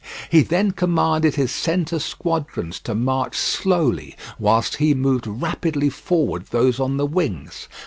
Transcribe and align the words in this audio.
He 0.31 0.41
then 0.41 0.71
commanded 0.71 1.35
his 1.35 1.51
centre 1.51 1.99
squadrons 1.99 2.79
to 2.79 2.95
march 2.95 3.37
slowly, 3.37 4.15
whilst 4.39 4.77
he 4.77 4.95
moved 4.95 5.27
rapidly 5.27 5.91
forward 5.91 6.45
those 6.49 6.79
on 6.79 6.97
the 6.97 7.05
wings. 7.05 7.67